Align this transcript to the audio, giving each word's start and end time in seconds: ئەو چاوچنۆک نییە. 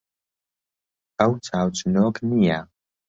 ئەو 1.19 1.33
چاوچنۆک 1.45 2.15
نییە. 2.29 2.59